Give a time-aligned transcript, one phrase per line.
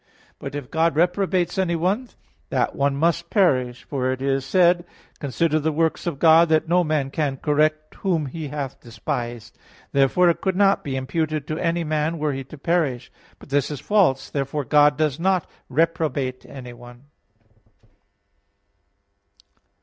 [0.39, 2.09] But if God reprobates anyone,
[2.49, 3.83] that one must perish.
[3.83, 4.95] For it is said (Eccles.
[5.19, 9.59] 7:14): "Consider the works of God, that no man can correct whom He hath despised."
[9.91, 13.11] Therefore it could not be imputed to any man, were he to perish.
[13.37, 14.31] But this is false.
[14.31, 17.03] Therefore God does not reprobate anyone.